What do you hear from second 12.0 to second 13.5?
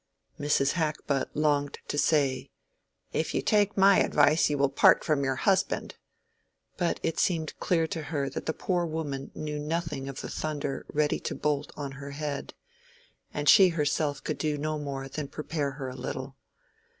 head, and